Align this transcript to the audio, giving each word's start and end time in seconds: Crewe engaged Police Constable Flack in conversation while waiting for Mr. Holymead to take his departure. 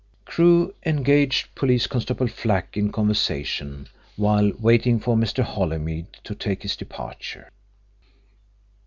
Crewe 0.25 0.73
engaged 0.83 1.53
Police 1.53 1.85
Constable 1.85 2.25
Flack 2.25 2.75
in 2.75 2.91
conversation 2.91 3.87
while 4.15 4.51
waiting 4.57 4.99
for 4.99 5.15
Mr. 5.15 5.43
Holymead 5.43 6.07
to 6.23 6.33
take 6.33 6.63
his 6.63 6.75
departure. 6.75 7.51